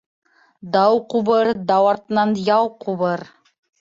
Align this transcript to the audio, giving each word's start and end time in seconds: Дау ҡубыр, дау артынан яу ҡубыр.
Дау 0.77 0.95
ҡубыр, 1.13 1.49
дау 1.73 1.91
артынан 1.91 2.33
яу 2.49 2.73
ҡубыр. 2.87 3.29